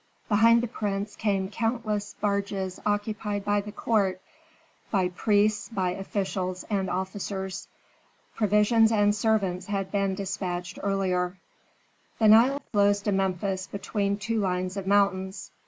Behind 0.29 0.63
the 0.63 0.67
prince 0.67 1.15
came 1.15 1.51
countless 1.51 2.15
barges 2.19 2.79
occupied 2.87 3.45
by 3.45 3.61
the 3.61 3.71
court, 3.71 4.19
by 4.89 5.09
priests, 5.09 5.69
by 5.69 5.91
officials 5.91 6.65
and 6.71 6.89
officers. 6.89 7.67
Provisions 8.35 8.91
and 8.91 9.13
servants 9.13 9.67
had 9.67 9.91
been 9.91 10.15
despatched 10.15 10.79
earlier. 10.81 11.37
The 12.17 12.29
Nile 12.29 12.63
flows 12.71 13.03
to 13.03 13.11
Memphis 13.11 13.67
between 13.67 14.17
two 14.17 14.39
lines 14.39 14.75
of 14.75 14.87
mountains. 14.87 15.51